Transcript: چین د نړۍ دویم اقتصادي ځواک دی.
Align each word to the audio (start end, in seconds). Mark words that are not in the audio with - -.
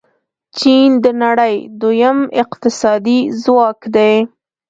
چین 0.57 0.89
د 1.03 1.05
نړۍ 1.23 1.55
دویم 1.81 2.17
اقتصادي 2.41 3.19
ځواک 3.41 3.79
دی. 3.95 4.13